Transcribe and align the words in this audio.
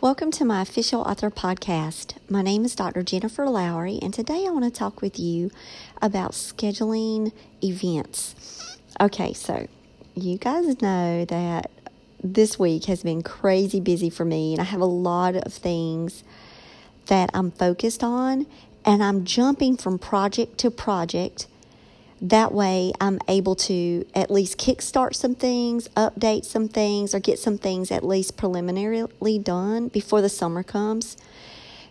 Welcome 0.00 0.30
to 0.32 0.44
my 0.44 0.62
official 0.62 1.00
author 1.00 1.28
podcast. 1.28 2.18
My 2.30 2.40
name 2.40 2.64
is 2.64 2.76
Dr. 2.76 3.02
Jennifer 3.02 3.48
Lowry, 3.48 3.98
and 4.00 4.14
today 4.14 4.46
I 4.46 4.50
want 4.50 4.64
to 4.64 4.70
talk 4.70 5.02
with 5.02 5.18
you 5.18 5.50
about 6.00 6.34
scheduling 6.34 7.32
events. 7.64 8.78
Okay, 9.00 9.32
so 9.32 9.66
you 10.14 10.38
guys 10.38 10.80
know 10.80 11.24
that 11.24 11.72
this 12.22 12.60
week 12.60 12.84
has 12.84 13.02
been 13.02 13.24
crazy 13.24 13.80
busy 13.80 14.08
for 14.08 14.24
me, 14.24 14.52
and 14.52 14.60
I 14.60 14.66
have 14.66 14.80
a 14.80 14.84
lot 14.84 15.34
of 15.34 15.52
things 15.52 16.22
that 17.06 17.30
I'm 17.34 17.50
focused 17.50 18.04
on, 18.04 18.46
and 18.84 19.02
I'm 19.02 19.24
jumping 19.24 19.76
from 19.76 19.98
project 19.98 20.58
to 20.58 20.70
project 20.70 21.48
that 22.20 22.52
way, 22.52 22.92
I'm 23.00 23.20
able 23.28 23.54
to 23.54 24.04
at 24.14 24.30
least 24.30 24.58
kickstart 24.58 25.14
some 25.14 25.36
things, 25.36 25.88
update 25.90 26.44
some 26.44 26.68
things, 26.68 27.14
or 27.14 27.20
get 27.20 27.38
some 27.38 27.58
things 27.58 27.92
at 27.92 28.04
least 28.04 28.36
preliminarily 28.36 29.38
done 29.38 29.88
before 29.88 30.20
the 30.20 30.28
summer 30.28 30.62
comes. 30.62 31.16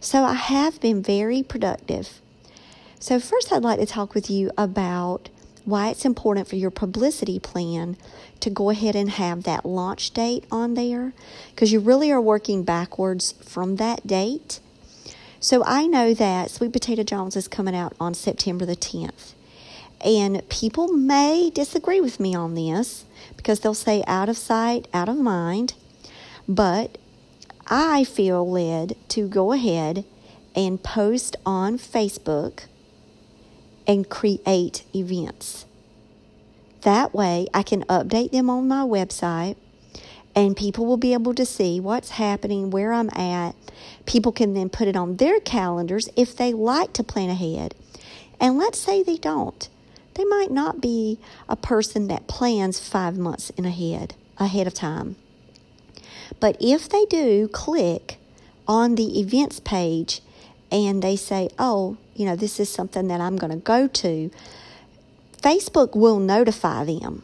So, 0.01 0.23
I 0.23 0.33
have 0.33 0.81
been 0.81 1.01
very 1.01 1.43
productive. 1.43 2.21
So, 2.99 3.19
first, 3.19 3.51
I'd 3.53 3.63
like 3.63 3.79
to 3.79 3.85
talk 3.85 4.13
with 4.13 4.29
you 4.29 4.51
about 4.57 5.29
why 5.63 5.89
it's 5.89 6.05
important 6.05 6.47
for 6.47 6.55
your 6.55 6.71
publicity 6.71 7.39
plan 7.39 7.97
to 8.41 8.49
go 8.49 8.69
ahead 8.69 8.95
and 8.95 9.09
have 9.11 9.43
that 9.43 9.65
launch 9.65 10.11
date 10.11 10.45
on 10.51 10.73
there 10.73 11.13
because 11.51 11.71
you 11.71 11.79
really 11.79 12.11
are 12.11 12.21
working 12.21 12.63
backwards 12.63 13.33
from 13.43 13.77
that 13.77 14.05
date. 14.05 14.59
So, 15.39 15.63
I 15.65 15.87
know 15.87 16.13
that 16.13 16.51
Sweet 16.51 16.73
Potato 16.73 17.03
Jones 17.03 17.37
is 17.37 17.47
coming 17.47 17.75
out 17.75 17.93
on 17.97 18.13
September 18.13 18.65
the 18.65 18.75
10th. 18.75 19.33
And 20.01 20.47
people 20.49 20.87
may 20.87 21.49
disagree 21.49 21.99
with 21.99 22.19
me 22.19 22.35
on 22.35 22.53
this 22.53 23.05
because 23.35 23.59
they'll 23.59 23.73
say 23.73 24.03
out 24.07 24.29
of 24.29 24.37
sight, 24.37 24.87
out 24.93 25.09
of 25.09 25.17
mind. 25.17 25.73
But 26.47 26.97
I 27.67 28.03
feel 28.03 28.49
led 28.49 28.95
to 29.09 29.27
go 29.27 29.51
ahead 29.51 30.05
and 30.55 30.81
post 30.81 31.35
on 31.45 31.77
Facebook 31.77 32.65
and 33.87 34.09
create 34.09 34.83
events. 34.95 35.65
That 36.81 37.13
way, 37.13 37.47
I 37.53 37.63
can 37.63 37.83
update 37.83 38.31
them 38.31 38.49
on 38.49 38.67
my 38.67 38.83
website 38.83 39.55
and 40.37 40.55
people 40.55 40.85
will 40.85 40.97
be 40.97 41.13
able 41.13 41.33
to 41.33 41.45
see 41.47 41.79
what's 41.79 42.11
happening, 42.11 42.69
where 42.69 42.93
I'm 42.93 43.09
at. 43.09 43.55
People 44.05 44.31
can 44.31 44.53
then 44.53 44.69
put 44.69 44.87
it 44.87 44.95
on 44.95 45.17
their 45.17 45.39
calendars 45.39 46.09
if 46.15 46.35
they 46.35 46.53
like 46.53 46.93
to 46.93 47.03
plan 47.03 47.31
ahead. 47.31 47.73
And 48.39 48.55
let's 48.55 48.77
say 48.77 49.01
they 49.01 49.17
don't. 49.17 49.67
They 50.17 50.25
might 50.25 50.49
not 50.49 50.81
be 50.81 51.19
a 51.47 51.55
person 51.55 52.07
that 52.07 52.27
plans 52.27 52.79
five 52.79 53.17
months 53.17 53.51
in 53.51 53.65
ahead 53.65 54.15
ahead 54.39 54.65
of 54.65 54.73
time. 54.73 55.15
But 56.39 56.57
if 56.59 56.89
they 56.89 57.05
do 57.05 57.47
click 57.47 58.17
on 58.67 58.95
the 58.95 59.19
events 59.19 59.59
page 59.59 60.21
and 60.71 61.03
they 61.03 61.15
say, 61.15 61.49
oh, 61.59 61.97
you 62.15 62.25
know, 62.25 62.35
this 62.35 62.59
is 62.59 62.67
something 62.67 63.07
that 63.07 63.21
I'm 63.21 63.37
going 63.37 63.51
to 63.51 63.57
go 63.57 63.87
to, 63.87 64.31
Facebook 65.39 65.95
will 65.95 66.19
notify 66.19 66.83
them 66.83 67.21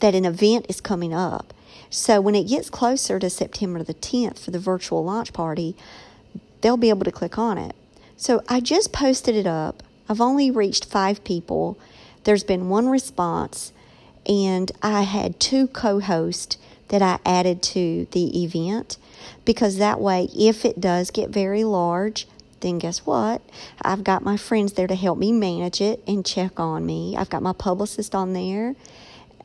that 0.00 0.16
an 0.16 0.24
event 0.24 0.66
is 0.68 0.80
coming 0.80 1.14
up. 1.14 1.54
So 1.90 2.20
when 2.20 2.34
it 2.34 2.48
gets 2.48 2.70
closer 2.70 3.20
to 3.20 3.30
September 3.30 3.84
the 3.84 3.94
10th 3.94 4.40
for 4.40 4.50
the 4.50 4.58
virtual 4.58 5.04
launch 5.04 5.32
party, 5.32 5.76
they'll 6.60 6.76
be 6.76 6.90
able 6.90 7.04
to 7.04 7.12
click 7.12 7.38
on 7.38 7.56
it. 7.56 7.76
So 8.16 8.42
I 8.48 8.58
just 8.58 8.92
posted 8.92 9.36
it 9.36 9.46
up. 9.46 9.84
I've 10.08 10.20
only 10.20 10.50
reached 10.50 10.84
five 10.84 11.22
people. 11.24 11.78
There's 12.24 12.44
been 12.44 12.68
one 12.68 12.88
response, 12.88 13.72
and 14.26 14.70
I 14.82 15.02
had 15.02 15.40
two 15.40 15.66
co 15.68 16.00
hosts 16.00 16.58
that 16.88 17.02
I 17.02 17.18
added 17.24 17.62
to 17.62 18.06
the 18.12 18.42
event 18.42 18.96
because 19.44 19.76
that 19.76 20.00
way, 20.00 20.28
if 20.36 20.64
it 20.64 20.80
does 20.80 21.10
get 21.10 21.30
very 21.30 21.64
large, 21.64 22.26
then 22.60 22.78
guess 22.78 23.06
what? 23.06 23.42
I've 23.82 24.04
got 24.04 24.22
my 24.22 24.36
friends 24.36 24.72
there 24.72 24.86
to 24.86 24.94
help 24.94 25.18
me 25.18 25.32
manage 25.32 25.80
it 25.80 26.02
and 26.06 26.24
check 26.24 26.58
on 26.58 26.84
me. 26.84 27.16
I've 27.16 27.30
got 27.30 27.42
my 27.42 27.52
publicist 27.52 28.14
on 28.14 28.32
there 28.32 28.74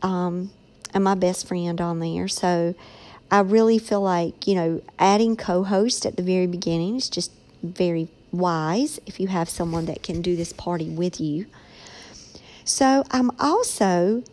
um, 0.01 0.51
and 0.93 1.03
my 1.03 1.15
best 1.15 1.47
friend 1.47 1.79
on 1.79 1.99
there. 1.99 2.27
So 2.27 2.75
I 3.29 3.39
really 3.41 3.79
feel 3.79 4.01
like, 4.01 4.47
you 4.47 4.55
know, 4.55 4.81
adding 4.99 5.35
co 5.35 5.63
host 5.63 6.05
at 6.05 6.17
the 6.17 6.23
very 6.23 6.47
beginning 6.47 6.95
is 6.95 7.09
just 7.09 7.31
very 7.61 8.07
wise 8.33 8.99
if 9.05 9.19
you 9.19 9.27
have 9.27 9.47
someone 9.47 9.85
that 9.85 10.03
can 10.03 10.21
do 10.21 10.35
this 10.35 10.51
party 10.51 10.89
with 10.89 11.21
you. 11.21 11.45
So 12.65 13.03
I'm 13.11 13.31
also 13.39 14.23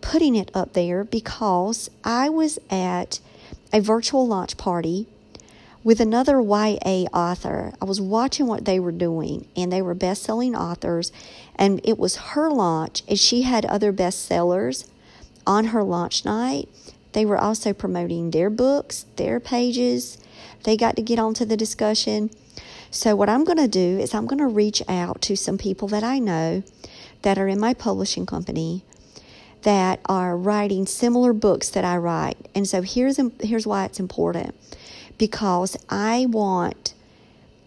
putting 0.00 0.36
it 0.36 0.50
up 0.54 0.74
there 0.74 1.04
because 1.04 1.90
I 2.04 2.28
was 2.28 2.58
at 2.70 3.20
a 3.72 3.80
virtual 3.80 4.26
launch 4.26 4.56
party 4.56 5.06
with 5.82 6.00
another 6.00 6.40
YA 6.40 7.06
author. 7.12 7.72
I 7.80 7.84
was 7.84 8.00
watching 8.00 8.46
what 8.46 8.64
they 8.64 8.80
were 8.80 8.92
doing, 8.92 9.46
and 9.54 9.70
they 9.70 9.82
were 9.82 9.94
best 9.94 10.22
selling 10.22 10.56
authors, 10.56 11.12
and 11.56 11.80
it 11.84 11.98
was 11.98 12.16
her 12.16 12.50
launch, 12.50 13.02
and 13.08 13.18
she 13.18 13.42
had 13.42 13.66
other 13.66 13.92
bestsellers 13.92 14.88
on 15.46 15.66
her 15.66 15.82
launch 15.82 16.24
night. 16.24 16.68
They 17.12 17.24
were 17.24 17.38
also 17.38 17.72
promoting 17.72 18.30
their 18.30 18.50
books, 18.50 19.06
their 19.16 19.38
pages. 19.40 20.18
They 20.64 20.76
got 20.76 20.96
to 20.96 21.02
get 21.02 21.18
onto 21.18 21.44
the 21.44 21.56
discussion. 21.56 22.30
So, 22.94 23.16
what 23.16 23.28
I'm 23.28 23.42
going 23.42 23.58
to 23.58 23.66
do 23.66 23.98
is 23.98 24.14
I'm 24.14 24.26
going 24.26 24.38
to 24.38 24.46
reach 24.46 24.80
out 24.88 25.20
to 25.22 25.34
some 25.34 25.58
people 25.58 25.88
that 25.88 26.04
I 26.04 26.20
know 26.20 26.62
that 27.22 27.38
are 27.38 27.48
in 27.48 27.58
my 27.58 27.74
publishing 27.74 28.24
company 28.24 28.84
that 29.62 29.98
are 30.06 30.36
writing 30.36 30.86
similar 30.86 31.32
books 31.32 31.70
that 31.70 31.84
I 31.84 31.96
write. 31.96 32.36
And 32.54 32.68
so, 32.68 32.82
here's, 32.82 33.18
here's 33.40 33.66
why 33.66 33.84
it's 33.84 33.98
important 33.98 34.54
because 35.18 35.76
I 35.90 36.26
want 36.26 36.94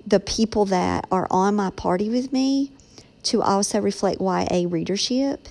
the 0.05 0.21
people 0.21 0.63
that 0.67 1.05
are 1.11 1.27
on 1.29 1.55
my 1.55 1.71
party 1.71 2.07
with 2.07 2.31
me 2.31 2.71
to 3.23 3.41
also 3.41 3.81
reflect 3.81 4.21
YA 4.21 4.63
readership. 4.69 5.49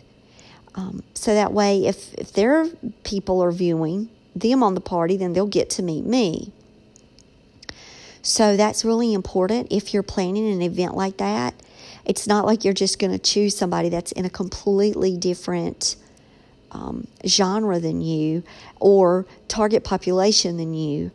Um, 0.74 1.02
so 1.12 1.34
that 1.34 1.52
way, 1.52 1.84
if, 1.84 2.14
if 2.14 2.32
their 2.32 2.66
people 3.04 3.42
are 3.42 3.52
viewing 3.52 4.08
them 4.34 4.62
on 4.62 4.74
the 4.74 4.80
party, 4.80 5.18
then 5.18 5.34
they'll 5.34 5.46
get 5.46 5.68
to 5.70 5.82
meet 5.82 6.06
me. 6.06 6.54
So 8.26 8.56
that's 8.56 8.84
really 8.84 9.14
important 9.14 9.68
if 9.70 9.94
you're 9.94 10.02
planning 10.02 10.50
an 10.52 10.60
event 10.60 10.96
like 10.96 11.18
that. 11.18 11.54
It's 12.04 12.26
not 12.26 12.44
like 12.44 12.64
you're 12.64 12.74
just 12.74 12.98
going 12.98 13.12
to 13.12 13.20
choose 13.20 13.56
somebody 13.56 13.88
that's 13.88 14.10
in 14.10 14.24
a 14.24 14.30
completely 14.30 15.16
different 15.16 15.94
um, 16.72 17.06
genre 17.24 17.78
than 17.78 18.00
you 18.00 18.42
or 18.80 19.26
target 19.46 19.84
population 19.84 20.56
than 20.56 20.74
you. 20.74 21.12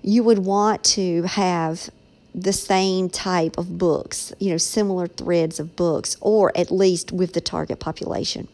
You 0.00 0.22
would 0.22 0.38
want 0.38 0.82
to 0.84 1.24
have 1.24 1.90
the 2.34 2.54
same 2.54 3.10
type 3.10 3.58
of 3.58 3.76
books, 3.76 4.32
you 4.38 4.50
know, 4.50 4.56
similar 4.56 5.06
threads 5.06 5.60
of 5.60 5.76
books, 5.76 6.16
or 6.22 6.50
at 6.56 6.70
least 6.70 7.12
with 7.12 7.34
the 7.34 7.42
target 7.42 7.78
population. 7.78 8.48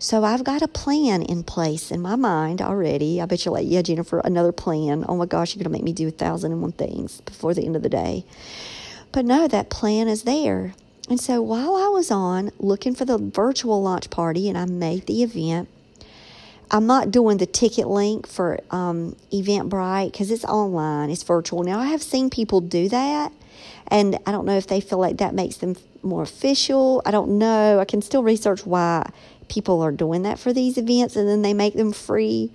So 0.00 0.22
I've 0.22 0.44
got 0.44 0.62
a 0.62 0.68
plan 0.68 1.22
in 1.22 1.42
place 1.42 1.90
in 1.90 2.00
my 2.00 2.14
mind 2.14 2.62
already. 2.62 3.20
I 3.20 3.26
bet 3.26 3.44
you're 3.44 3.52
like, 3.52 3.66
yeah, 3.68 3.82
Jennifer, 3.82 4.20
another 4.20 4.52
plan. 4.52 5.04
Oh 5.08 5.16
my 5.16 5.26
gosh, 5.26 5.56
you're 5.56 5.58
going 5.58 5.72
to 5.72 5.76
make 5.76 5.82
me 5.82 5.92
do 5.92 6.06
a 6.06 6.12
thousand 6.12 6.52
and 6.52 6.62
one 6.62 6.70
things 6.70 7.20
before 7.22 7.52
the 7.52 7.66
end 7.66 7.74
of 7.74 7.82
the 7.82 7.88
day. 7.88 8.24
But 9.10 9.24
no, 9.24 9.48
that 9.48 9.70
plan 9.70 10.06
is 10.06 10.22
there. 10.22 10.74
And 11.10 11.18
so 11.18 11.42
while 11.42 11.74
I 11.74 11.88
was 11.88 12.12
on 12.12 12.52
looking 12.60 12.94
for 12.94 13.06
the 13.06 13.18
virtual 13.18 13.82
launch 13.82 14.08
party 14.08 14.48
and 14.48 14.56
I 14.56 14.66
made 14.66 15.06
the 15.06 15.24
event, 15.24 15.68
I'm 16.70 16.86
not 16.86 17.10
doing 17.10 17.38
the 17.38 17.46
ticket 17.46 17.88
link 17.88 18.28
for 18.28 18.60
um, 18.70 19.16
Eventbrite 19.32 20.12
because 20.12 20.30
it's 20.30 20.44
online, 20.44 21.10
it's 21.10 21.24
virtual. 21.24 21.64
Now, 21.64 21.80
I 21.80 21.86
have 21.86 22.02
seen 22.04 22.30
people 22.30 22.60
do 22.60 22.88
that, 22.90 23.32
and 23.88 24.16
I 24.26 24.30
don't 24.30 24.44
know 24.44 24.56
if 24.56 24.68
they 24.68 24.80
feel 24.80 24.98
like 24.98 25.16
that 25.16 25.34
makes 25.34 25.56
them 25.56 25.74
more 26.02 26.22
official. 26.22 27.02
I 27.04 27.10
don't 27.10 27.38
know. 27.38 27.78
I 27.78 27.84
can 27.84 28.02
still 28.02 28.22
research 28.22 28.64
why 28.66 29.10
people 29.48 29.80
are 29.80 29.92
doing 29.92 30.22
that 30.22 30.38
for 30.38 30.52
these 30.52 30.78
events 30.78 31.16
and 31.16 31.28
then 31.28 31.42
they 31.42 31.54
make 31.54 31.74
them 31.74 31.92
free. 31.92 32.50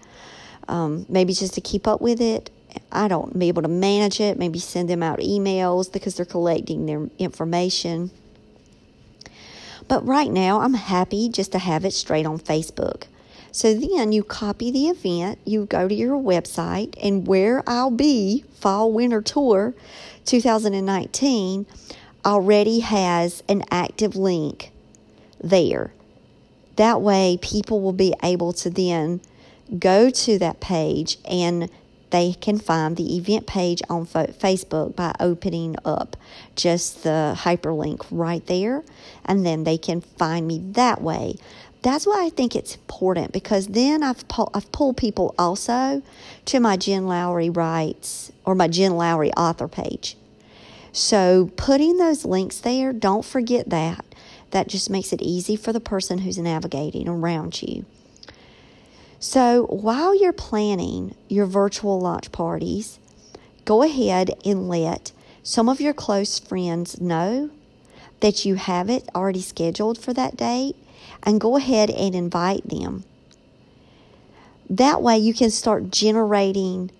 Um, 0.68 1.06
maybe 1.10 1.34
just 1.34 1.54
to 1.56 1.62
keep 1.62 1.88
up 1.88 2.01
with 2.01 2.22
it. 2.22 2.50
I 2.92 3.07
don't 3.07 3.38
be 3.38 3.50
able 3.50 3.62
to 3.63 3.68
manage 3.68 4.19
it. 4.19 4.38
Maybe 4.38 4.60
send 4.60 4.90
them 4.90 5.04
out 5.04 5.19
emails 5.19 5.92
because 5.92 6.16
they're 6.16 6.25
collecting 6.25 6.86
their 6.86 7.10
information. 7.19 8.12
But 9.88 10.06
right 10.06 10.31
now, 10.31 10.62
I'm 10.62 10.75
happy 10.75 11.30
just 11.30 11.51
to 11.51 11.60
have 11.60 11.86
it 11.86 11.92
straight 11.92 12.25
on 12.25 12.40
Facebook. 12.40 13.04
So 13.51 13.74
then 13.75 14.12
you 14.12 14.24
copy 14.24 14.72
the 14.72 14.88
event, 14.88 15.38
you 15.45 15.66
go 15.68 15.88
to 15.88 15.94
your 15.94 16.18
website, 16.19 16.95
and 17.00 17.28
where 17.28 17.62
I'll 17.68 17.92
be, 17.92 18.45
Fall 18.56 18.92
Winter 18.92 19.22
Tour 19.22 19.75
2019, 20.25 21.68
already 22.25 22.80
has 22.80 23.44
an 23.50 23.64
active 23.72 24.16
link 24.16 24.72
there. 25.42 25.94
That 26.75 27.02
way, 27.02 27.38
people 27.42 27.81
will 27.81 27.94
be 27.94 28.14
able 28.24 28.54
to 28.54 28.70
then 28.70 29.22
go 29.80 30.10
to 30.10 30.40
that 30.40 30.60
page 30.60 31.18
and 31.25 31.70
they 32.14 32.34
can 32.34 32.60
find 32.60 32.96
the 32.96 33.18
event 33.18 33.48
page 33.48 33.81
on 33.90 34.06
Facebook 34.06 34.96
by 34.96 35.16
opening 35.20 35.75
up 35.84 36.16
just 36.56 37.02
the 37.04 37.36
hyperlink 37.40 38.06
right 38.12 38.46
there, 38.46 38.84
and 39.26 39.44
then 39.44 39.64
they 39.64 39.80
can 39.80 40.00
find 40.00 40.48
me 40.48 40.60
that 40.74 41.02
way. 41.02 41.36
That's 41.81 42.06
why 42.06 42.24
I 42.24 42.30
think 42.30 42.56
it's 42.56 42.76
important 42.76 43.31
because 43.34 43.68
then 43.68 44.04
I've 44.04 44.24
I've 44.54 44.72
pulled 44.72 44.96
people 44.96 45.34
also 45.40 46.04
to 46.46 46.60
my 46.60 46.78
Jen 46.78 47.08
Lowry 47.08 47.50
Writes 47.50 48.31
or 48.46 48.54
my 48.54 48.68
Jen 48.68 48.96
Lowry 48.96 49.34
author 49.34 49.68
page. 49.68 50.16
So 50.94 51.50
putting 51.56 51.98
those 51.98 52.24
links 52.24 52.60
there, 52.60 52.94
don't 52.94 53.25
forget 53.25 53.69
that. 53.72 54.06
That 54.51 54.68
just 54.68 54.92
makes 54.92 55.12
it 55.12 55.24
easy 55.24 55.56
for 55.56 55.74
the 55.74 55.80
person 55.80 56.19
who's 56.19 56.38
navigating 56.38 57.07
around 57.07 57.63
you. 57.63 57.86
So 59.19 59.66
while 59.66 60.16
you're 60.16 60.31
planning 60.31 61.16
your 61.28 61.48
virtual 61.48 62.00
launch 62.00 62.31
parties, 62.31 63.00
go 63.66 63.81
ahead 63.81 64.31
and 64.45 64.69
let 64.69 65.12
some 65.42 65.68
of 65.68 65.81
your 65.81 65.94
close 65.94 66.38
friends 66.38 67.01
know 67.01 67.50
that 68.19 68.45
you 68.45 68.56
have 68.56 68.90
it 68.90 69.10
already 69.16 69.42
scheduled 69.42 69.98
for 69.98 70.13
that 70.13 70.38
date 70.38 70.75
and 71.24 71.42
go 71.42 71.57
ahead 71.57 71.90
and 71.90 72.13
invite 72.13 72.69
them. 72.69 73.04
That 74.69 75.01
way 75.01 75.18
you 75.18 75.34
can 75.34 75.50
start 75.50 75.90
generating 75.90 76.92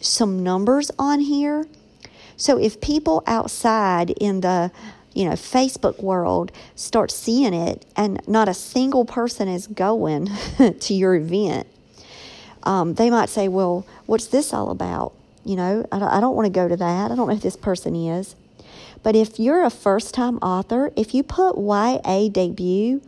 some 0.00 0.42
numbers 0.42 0.90
on 0.98 1.20
here. 1.20 1.66
So 2.42 2.58
if 2.58 2.80
people 2.80 3.22
outside 3.28 4.10
in 4.10 4.40
the 4.40 4.72
you 5.14 5.26
know, 5.26 5.34
Facebook 5.34 6.02
world 6.02 6.50
start 6.74 7.12
seeing 7.12 7.54
it 7.54 7.86
and 7.94 8.20
not 8.26 8.48
a 8.48 8.54
single 8.54 9.04
person 9.04 9.46
is 9.46 9.68
going 9.68 10.28
to 10.80 10.92
your 10.92 11.14
event, 11.14 11.68
um, 12.64 12.94
they 12.94 13.10
might 13.10 13.28
say, 13.28 13.46
Well, 13.46 13.86
what's 14.06 14.26
this 14.26 14.52
all 14.52 14.72
about? 14.72 15.12
You 15.44 15.54
know, 15.54 15.86
I 15.92 16.18
don't, 16.18 16.34
want 16.34 16.46
to 16.46 16.52
go 16.52 16.66
to 16.66 16.76
that. 16.76 17.12
I 17.12 17.14
don't 17.14 17.28
know 17.28 17.34
if 17.34 17.42
this 17.42 17.54
person 17.54 17.94
is. 17.94 18.34
But 19.04 19.14
if 19.14 19.38
you're 19.38 19.62
a 19.62 19.70
first 19.70 20.12
time 20.12 20.38
author, 20.38 20.90
if 20.96 21.14
you 21.14 21.22
put 21.22 21.56
YA 21.56 22.28
debut, 22.28 23.02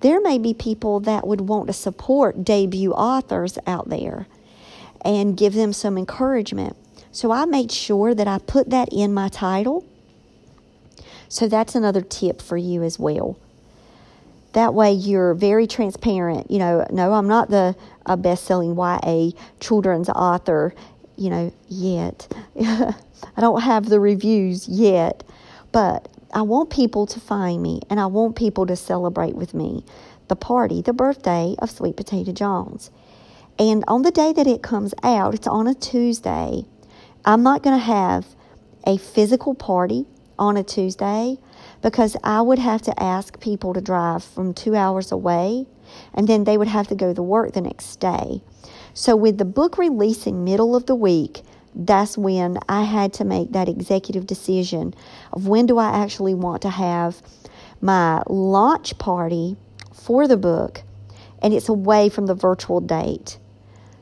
there 0.00 0.18
may 0.22 0.38
be 0.38 0.54
people 0.54 0.98
that 1.00 1.26
would 1.26 1.42
want 1.42 1.66
to 1.66 1.74
support 1.74 2.42
debut 2.42 2.92
authors 2.92 3.58
out 3.66 3.90
there 3.90 4.28
and 5.04 5.36
give 5.36 5.52
them 5.52 5.74
some 5.74 5.98
encouragement. 5.98 6.74
So 7.12 7.30
I 7.30 7.44
made 7.44 7.70
sure 7.70 8.14
that 8.14 8.26
I 8.26 8.38
put 8.38 8.70
that 8.70 8.88
in 8.90 9.14
my 9.14 9.28
title 9.28 9.84
so 11.32 11.48
that's 11.48 11.74
another 11.74 12.02
tip 12.02 12.42
for 12.42 12.58
you 12.58 12.82
as 12.82 12.98
well. 12.98 13.38
That 14.52 14.74
way 14.74 14.92
you're 14.92 15.32
very 15.32 15.66
transparent. 15.66 16.50
You 16.50 16.58
know, 16.58 16.86
no, 16.90 17.14
I'm 17.14 17.26
not 17.26 17.48
the 17.48 17.74
uh, 18.04 18.16
best-selling 18.16 18.76
YA 18.76 19.30
children's 19.58 20.10
author, 20.10 20.74
you 21.16 21.30
know, 21.30 21.50
yet. 21.68 22.30
I 22.60 23.40
don't 23.40 23.62
have 23.62 23.86
the 23.88 23.98
reviews 23.98 24.68
yet, 24.68 25.24
but 25.72 26.06
I 26.34 26.42
want 26.42 26.68
people 26.68 27.06
to 27.06 27.18
find 27.18 27.62
me 27.62 27.80
and 27.88 27.98
I 27.98 28.04
want 28.04 28.36
people 28.36 28.66
to 28.66 28.76
celebrate 28.76 29.34
with 29.34 29.54
me 29.54 29.86
the 30.28 30.36
party, 30.36 30.82
the 30.82 30.92
birthday 30.92 31.54
of 31.60 31.70
Sweet 31.70 31.96
Potato 31.96 32.32
Jones. 32.32 32.90
And 33.58 33.84
on 33.88 34.02
the 34.02 34.10
day 34.10 34.34
that 34.34 34.46
it 34.46 34.62
comes 34.62 34.92
out, 35.02 35.32
it's 35.32 35.46
on 35.46 35.66
a 35.66 35.72
Tuesday. 35.74 36.66
I'm 37.24 37.44
not 37.44 37.62
going 37.62 37.78
to 37.78 37.84
have 37.84 38.26
a 38.84 38.98
physical 38.98 39.54
party 39.54 40.06
on 40.40 40.56
a 40.56 40.64
Tuesday 40.64 41.38
because 41.80 42.16
I 42.24 42.40
would 42.40 42.58
have 42.58 42.82
to 42.82 43.02
ask 43.02 43.38
people 43.38 43.74
to 43.74 43.80
drive 43.80 44.24
from 44.24 44.52
two 44.54 44.74
hours 44.74 45.12
away 45.12 45.66
and 46.14 46.26
then 46.26 46.42
they 46.42 46.58
would 46.58 46.66
have 46.66 46.88
to 46.88 46.96
go 46.96 47.14
to 47.14 47.22
work 47.22 47.52
the 47.52 47.60
next 47.60 48.00
day. 48.00 48.42
So, 48.94 49.14
with 49.14 49.38
the 49.38 49.44
book 49.44 49.78
releasing 49.78 50.44
middle 50.44 50.74
of 50.74 50.86
the 50.86 50.96
week, 50.96 51.42
that's 51.74 52.18
when 52.18 52.58
I 52.68 52.82
had 52.82 53.12
to 53.14 53.24
make 53.24 53.52
that 53.52 53.68
executive 53.68 54.26
decision 54.26 54.92
of 55.32 55.46
when 55.46 55.66
do 55.66 55.78
I 55.78 56.02
actually 56.02 56.34
want 56.34 56.62
to 56.62 56.70
have 56.70 57.22
my 57.80 58.22
launch 58.28 58.98
party 58.98 59.56
for 59.94 60.26
the 60.26 60.36
book, 60.36 60.82
and 61.40 61.54
it's 61.54 61.68
away 61.68 62.08
from 62.08 62.26
the 62.26 62.34
virtual 62.34 62.80
date. 62.80 63.38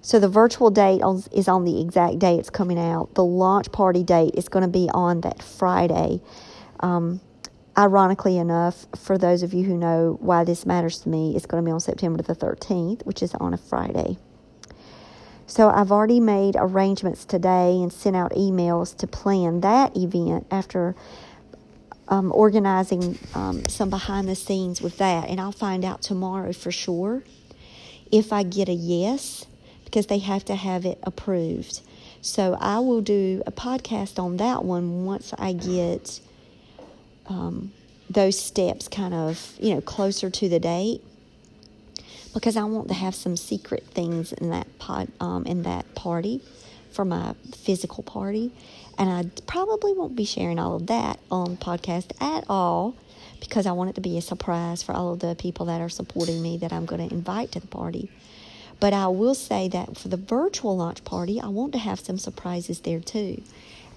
So 0.02 0.19
the 0.19 0.29
virtual 0.29 0.70
date 0.70 1.02
is 1.32 1.47
on 1.47 1.64
the 1.64 1.81
exact 1.81 2.19
day 2.19 2.37
it's 2.37 2.50
coming 2.50 2.79
out. 2.79 3.14
The 3.14 3.25
launch 3.25 3.70
party 3.70 4.02
date 4.02 4.35
is 4.35 4.49
going 4.49 4.62
to 4.62 4.69
be 4.69 4.88
on 4.94 5.20
that 5.23 5.43
Friday. 5.43 6.20
Um, 6.81 7.20
ironically 7.76 8.38
enough, 8.38 8.87
for 8.97 9.19
those 9.19 9.43
of 9.43 9.52
you 9.52 9.64
who 9.64 9.76
know 9.76 10.17
why 10.20 10.44
this 10.44 10.64
matters 10.64 11.00
to 11.00 11.08
me, 11.08 11.37
it's 11.37 11.47
going 11.47 11.62
to 11.62 11.69
be 11.69 11.73
on 11.73 11.81
September 11.81 12.23
the 12.23 12.35
13th, 12.35 13.05
which 13.05 13.23
is 13.23 13.35
on 13.35 13.52
a 13.52 13.58
Friday. 13.58 14.17
So 15.47 15.69
I've 15.69 15.93
already 15.93 16.20
made 16.20 16.55
arrangements 16.56 17.25
today 17.25 17.73
and 17.73 17.93
sent 17.93 18.17
out 18.17 18.31
emails 18.32 18.96
to 18.99 19.06
plan 19.06 19.61
that 19.61 19.96
event 19.96 20.46
after 20.50 20.94
um, 22.08 22.32
organizing 22.32 23.19
um, 23.35 23.67
some 23.67 23.91
behind 23.91 24.29
the 24.29 24.35
scenes 24.35 24.81
with 24.81 24.96
that. 24.99 25.29
And 25.29 25.41
I'll 25.41 25.53
find 25.53 25.85
out 25.85 26.03
tomorrow 26.03 26.53
for 26.53 26.70
sure 26.70 27.23
if 28.11 28.32
I 28.32 28.44
get 28.44 28.69
a 28.69 28.73
yes 28.73 29.46
because 29.91 30.07
they 30.07 30.19
have 30.19 30.45
to 30.45 30.55
have 30.55 30.87
it 30.87 30.99
approved. 31.03 31.81
So 32.23 32.57
I 32.61 32.79
will 32.79 33.01
do 33.01 33.43
a 33.45 33.51
podcast 33.51 34.23
on 34.23 34.37
that 34.37 34.65
one 34.65 35.05
once 35.05 35.35
I 35.37 35.53
get 35.53 36.21
um, 37.27 37.73
those 38.09 38.39
steps 38.39 38.87
kind 38.87 39.13
of, 39.13 39.55
you 39.59 39.75
know, 39.75 39.81
closer 39.81 40.31
to 40.31 40.49
the 40.49 40.61
date 40.61 41.03
because 42.33 42.57
I 42.57 42.63
want 42.65 42.87
to 42.89 42.95
have 42.95 43.17
some 43.17 43.37
secret 43.37 43.85
things 43.89 44.33
in 44.33 44.51
that 44.51 44.79
pod, 44.79 45.09
um, 45.19 45.45
in 45.45 45.65
that 45.65 45.93
party 45.97 46.41
for 46.93 47.05
my 47.05 47.35
physical 47.57 48.05
party, 48.05 48.53
and 48.97 49.11
I 49.11 49.25
probably 49.47 49.93
won't 49.93 50.15
be 50.15 50.25
sharing 50.25 50.59
all 50.59 50.77
of 50.77 50.87
that 50.87 51.19
on 51.33 51.57
podcast 51.57 52.13
at 52.21 52.45
all 52.49 52.95
because 53.41 53.67
I 53.67 53.73
want 53.73 53.91
it 53.91 53.94
to 53.94 54.01
be 54.01 54.19
a 54.19 54.23
surprise 54.23 54.82
for 54.82 54.93
all 54.93 55.13
of 55.13 55.20
the 55.20 55.35
people 55.35 55.67
that 55.67 55.81
are 55.81 55.89
supporting 55.89 56.43
me 56.43 56.59
that 56.59 56.73
I'm 56.73 56.87
going 56.87 57.09
to 57.09 57.13
invite 57.13 57.53
to 57.53 57.61
the 57.61 57.67
party. 57.67 58.11
But 58.81 58.94
I 58.94 59.08
will 59.08 59.34
say 59.34 59.69
that 59.69 59.99
for 59.99 60.08
the 60.08 60.17
virtual 60.17 60.79
launch 60.79 61.05
party, 61.05 61.39
I 61.39 61.49
want 61.49 61.72
to 61.75 61.79
have 61.79 62.01
some 62.01 62.19
surprises 62.19 62.81
there 62.81 63.01
too. 63.01 63.43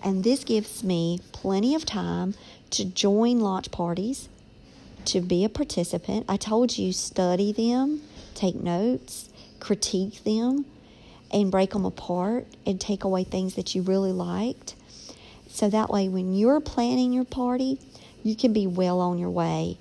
And 0.04 0.26
this 0.26 0.44
gives 0.44 0.84
me 0.84 1.22
plenty 1.32 1.74
of 1.74 1.86
time 1.86 2.36
to 2.72 2.84
join 2.84 3.40
launch 3.40 3.72
parties, 3.72 4.28
to 5.06 5.22
be 5.22 5.46
a 5.46 5.50
participant. 5.50 6.26
I 6.28 6.36
told 6.36 6.78
you, 6.78 6.92
study 6.92 7.54
them, 7.54 8.02
take 8.36 8.56
notes, 8.56 9.30
critique 9.62 10.26
them, 10.26 10.66
and 11.32 11.50
break 11.50 11.72
them 11.72 11.86
apart 11.86 12.46
and 12.66 12.80
take 12.80 13.06
away 13.06 13.24
things 13.24 13.56
that 13.56 13.74
you 13.74 13.82
really 13.82 14.12
liked. 14.12 14.76
So 15.48 15.70
that 15.70 15.90
way, 15.90 16.10
when 16.10 16.34
you're 16.34 16.60
planning 16.60 17.14
your 17.14 17.24
party, 17.24 17.80
you 18.22 18.36
can 18.36 18.52
be 18.52 18.68
well 18.68 19.00
on 19.00 19.18
your 19.18 19.30
way. 19.30 19.78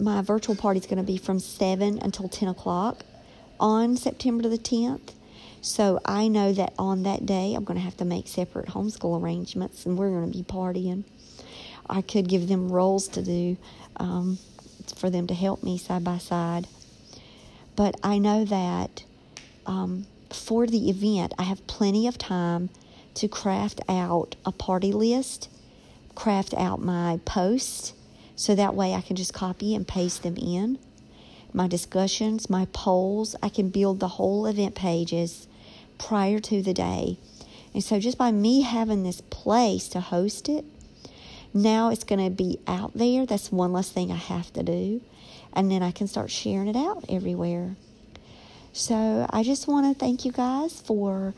My 0.00 0.20
virtual 0.22 0.56
party 0.56 0.80
is 0.80 0.86
going 0.86 0.98
to 0.98 1.04
be 1.04 1.16
from 1.16 1.38
7 1.38 2.00
until 2.02 2.28
10 2.28 2.48
o'clock 2.48 3.04
on 3.58 3.96
September 3.96 4.48
the 4.48 4.58
10th. 4.58 5.12
So 5.60 6.00
I 6.04 6.28
know 6.28 6.52
that 6.52 6.74
on 6.78 7.02
that 7.02 7.26
day, 7.26 7.54
I'm 7.54 7.64
going 7.64 7.78
to 7.78 7.84
have 7.84 7.96
to 7.96 8.04
make 8.04 8.28
separate 8.28 8.66
homeschool 8.68 9.20
arrangements 9.20 9.84
and 9.84 9.98
we're 9.98 10.10
going 10.10 10.30
to 10.30 10.38
be 10.38 10.44
partying. 10.44 11.04
I 11.88 12.02
could 12.02 12.28
give 12.28 12.48
them 12.48 12.70
roles 12.70 13.08
to 13.08 13.22
do 13.22 13.56
um, 13.96 14.38
for 14.96 15.10
them 15.10 15.26
to 15.26 15.34
help 15.34 15.62
me 15.62 15.78
side 15.78 16.04
by 16.04 16.18
side. 16.18 16.68
But 17.74 17.96
I 18.02 18.18
know 18.18 18.44
that 18.44 19.04
um, 19.66 20.06
for 20.30 20.66
the 20.66 20.88
event, 20.88 21.34
I 21.38 21.44
have 21.44 21.66
plenty 21.66 22.06
of 22.06 22.16
time 22.18 22.70
to 23.14 23.28
craft 23.28 23.80
out 23.88 24.36
a 24.44 24.52
party 24.52 24.92
list, 24.92 25.48
craft 26.14 26.54
out 26.54 26.80
my 26.80 27.20
posts, 27.24 27.92
so 28.34 28.54
that 28.54 28.74
way 28.74 28.94
I 28.94 29.00
can 29.00 29.16
just 29.16 29.32
copy 29.32 29.74
and 29.74 29.86
paste 29.86 30.22
them 30.22 30.36
in 30.36 30.78
my 31.52 31.66
discussions, 31.68 32.50
my 32.50 32.66
polls. 32.72 33.36
I 33.42 33.48
can 33.48 33.70
build 33.70 34.00
the 34.00 34.08
whole 34.08 34.46
event 34.46 34.74
pages 34.74 35.46
prior 35.98 36.38
to 36.40 36.62
the 36.62 36.74
day. 36.74 37.18
And 37.74 37.84
so, 37.84 38.00
just 38.00 38.18
by 38.18 38.32
me 38.32 38.62
having 38.62 39.02
this 39.02 39.20
place 39.20 39.88
to 39.88 40.00
host 40.00 40.48
it, 40.48 40.64
now 41.52 41.90
it's 41.90 42.04
going 42.04 42.24
to 42.24 42.30
be 42.30 42.58
out 42.66 42.92
there. 42.94 43.26
That's 43.26 43.52
one 43.52 43.72
less 43.72 43.90
thing 43.90 44.10
I 44.10 44.16
have 44.16 44.52
to 44.54 44.62
do. 44.62 45.02
And 45.52 45.70
then 45.70 45.82
I 45.82 45.90
can 45.90 46.06
start 46.06 46.30
sharing 46.30 46.68
it 46.68 46.76
out 46.76 47.04
everywhere. 47.08 47.76
So, 48.72 49.26
I 49.30 49.42
just 49.42 49.68
want 49.68 49.86
to 49.86 49.98
thank 49.98 50.24
you 50.24 50.32
guys 50.32 50.80
for 50.80 51.34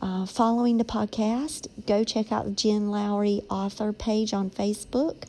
uh, 0.00 0.26
following 0.26 0.78
the 0.78 0.84
podcast. 0.84 1.68
Go 1.86 2.04
check 2.04 2.32
out 2.32 2.44
the 2.44 2.50
Jen 2.50 2.90
Lowry 2.90 3.42
author 3.48 3.92
page 3.92 4.34
on 4.34 4.50
Facebook 4.50 5.24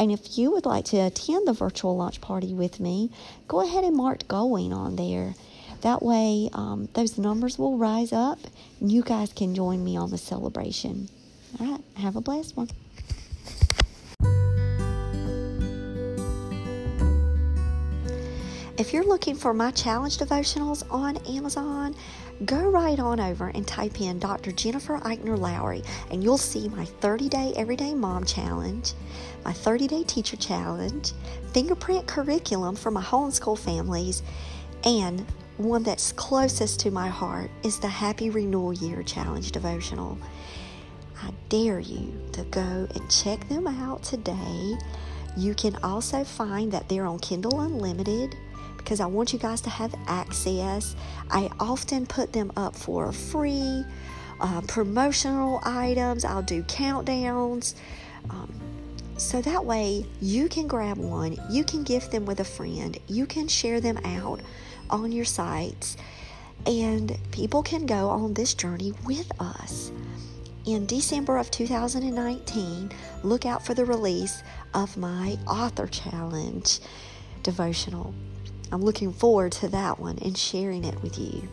And 0.00 0.10
if 0.10 0.38
you 0.38 0.50
would 0.52 0.64
like 0.64 0.86
to 0.86 0.96
attend 0.96 1.46
the 1.46 1.52
virtual 1.52 1.94
launch 1.94 2.22
party 2.22 2.54
with 2.54 2.80
me, 2.80 3.10
go 3.48 3.60
ahead 3.60 3.84
and 3.84 3.94
mark 3.94 4.26
going 4.26 4.72
on 4.72 4.96
there. 4.96 5.34
That 5.82 6.02
way, 6.02 6.48
um, 6.54 6.88
those 6.94 7.18
numbers 7.18 7.58
will 7.58 7.76
rise 7.76 8.10
up 8.10 8.38
and 8.80 8.90
you 8.90 9.02
guys 9.02 9.30
can 9.34 9.54
join 9.54 9.84
me 9.84 9.98
on 9.98 10.10
the 10.10 10.16
celebration. 10.16 11.10
All 11.60 11.66
right, 11.66 11.82
have 11.96 12.16
a 12.16 12.22
blessed 12.22 12.56
one. 12.56 12.70
If 18.80 18.94
you're 18.94 19.04
looking 19.04 19.34
for 19.34 19.52
my 19.52 19.72
challenge 19.72 20.16
devotionals 20.16 20.90
on 20.90 21.18
Amazon, 21.26 21.94
go 22.46 22.66
right 22.70 22.98
on 22.98 23.20
over 23.20 23.48
and 23.48 23.68
type 23.68 24.00
in 24.00 24.18
Dr. 24.18 24.52
Jennifer 24.52 24.98
Eichner 25.00 25.38
Lowry, 25.38 25.82
and 26.10 26.24
you'll 26.24 26.38
see 26.38 26.66
my 26.70 26.86
30 26.86 27.28
day 27.28 27.52
Everyday 27.56 27.92
Mom 27.94 28.24
Challenge, 28.24 28.94
my 29.44 29.52
30 29.52 29.86
day 29.86 30.02
Teacher 30.04 30.38
Challenge, 30.38 31.12
fingerprint 31.52 32.06
curriculum 32.06 32.74
for 32.74 32.90
my 32.90 33.02
homeschool 33.02 33.58
families, 33.58 34.22
and 34.84 35.26
one 35.58 35.82
that's 35.82 36.12
closest 36.12 36.80
to 36.80 36.90
my 36.90 37.08
heart 37.08 37.50
is 37.62 37.78
the 37.80 37.88
Happy 37.88 38.30
Renewal 38.30 38.72
Year 38.72 39.02
Challenge 39.02 39.52
devotional. 39.52 40.16
I 41.22 41.32
dare 41.50 41.80
you 41.80 42.18
to 42.32 42.44
go 42.44 42.88
and 42.94 43.10
check 43.10 43.46
them 43.50 43.66
out 43.66 44.02
today. 44.02 44.78
You 45.36 45.54
can 45.54 45.76
also 45.82 46.24
find 46.24 46.72
that 46.72 46.88
they're 46.88 47.04
on 47.04 47.18
Kindle 47.18 47.60
Unlimited 47.60 48.38
because 48.82 49.00
I 49.00 49.06
want 49.06 49.32
you 49.32 49.38
guys 49.38 49.60
to 49.62 49.70
have 49.70 49.94
access. 50.06 50.96
I 51.30 51.50
often 51.60 52.06
put 52.06 52.32
them 52.32 52.52
up 52.56 52.74
for 52.74 53.12
free 53.12 53.84
uh, 54.40 54.62
promotional 54.62 55.60
items, 55.64 56.24
I'll 56.24 56.42
do 56.42 56.62
countdowns. 56.62 57.74
Um, 58.30 58.52
so 59.16 59.42
that 59.42 59.64
way 59.64 60.06
you 60.20 60.48
can 60.48 60.66
grab 60.66 60.96
one, 60.96 61.36
you 61.50 61.62
can 61.62 61.82
gift 61.82 62.10
them 62.10 62.24
with 62.24 62.40
a 62.40 62.44
friend, 62.44 62.96
you 63.06 63.26
can 63.26 63.48
share 63.48 63.80
them 63.80 63.98
out 64.04 64.40
on 64.88 65.12
your 65.12 65.26
sites, 65.26 65.96
and 66.66 67.16
people 67.30 67.62
can 67.62 67.84
go 67.86 68.08
on 68.08 68.34
this 68.34 68.54
journey 68.54 68.94
with 69.04 69.30
us. 69.40 69.92
In 70.66 70.86
December 70.86 71.36
of 71.36 71.50
2019, 71.50 72.90
look 73.22 73.46
out 73.46 73.64
for 73.64 73.74
the 73.74 73.84
release 73.84 74.42
of 74.74 74.96
my 74.96 75.38
author 75.46 75.86
challenge 75.86 76.80
devotional. 77.42 78.14
I'm 78.72 78.82
looking 78.82 79.12
forward 79.12 79.52
to 79.52 79.68
that 79.68 79.98
one 79.98 80.18
and 80.22 80.36
sharing 80.36 80.84
it 80.84 81.02
with 81.02 81.18
you. 81.18 81.48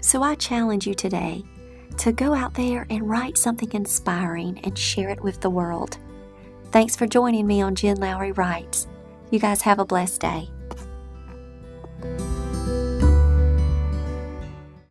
So 0.00 0.22
I 0.22 0.34
challenge 0.36 0.86
you 0.86 0.94
today 0.94 1.42
to 1.98 2.12
go 2.12 2.34
out 2.34 2.54
there 2.54 2.86
and 2.90 3.08
write 3.08 3.38
something 3.38 3.72
inspiring 3.72 4.60
and 4.62 4.78
share 4.78 5.08
it 5.08 5.22
with 5.22 5.40
the 5.40 5.50
world. 5.50 5.98
Thanks 6.70 6.94
for 6.94 7.06
joining 7.06 7.46
me 7.46 7.62
on 7.62 7.74
Jen 7.74 7.96
Lowry 7.96 8.32
Writes. 8.32 8.86
You 9.30 9.38
guys 9.38 9.62
have 9.62 9.78
a 9.78 9.84
blessed 9.84 10.20
day. 10.20 10.50